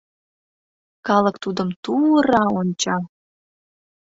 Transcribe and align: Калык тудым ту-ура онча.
Калык 1.07 1.35
тудым 1.43 1.69
ту-ура 1.83 2.43
онча. 2.59 2.97